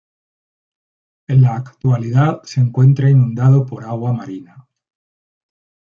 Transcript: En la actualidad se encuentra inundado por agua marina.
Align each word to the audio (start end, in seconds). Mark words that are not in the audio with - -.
En 1.27 1.43
la 1.43 1.55
actualidad 1.57 2.41
se 2.41 2.59
encuentra 2.59 3.11
inundado 3.11 3.67
por 3.67 3.83
agua 3.83 4.11
marina. 4.13 4.67